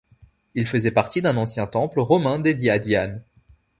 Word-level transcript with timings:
Ils 0.55 0.65
faisaient 0.65 0.89
partie 0.89 1.21
d'un 1.21 1.37
ancien 1.37 1.67
temple 1.67 1.99
romain 1.99 2.39
dédié 2.39 2.71
à 2.71 2.79
Diane. 2.79 3.21